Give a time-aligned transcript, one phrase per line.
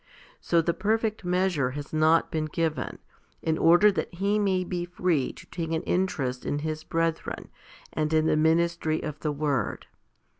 [0.39, 2.97] So the perfect measure has not been given,
[3.43, 7.49] in order that he may be free to take an interest in his brethren,
[7.93, 9.85] and in the ministry of the word.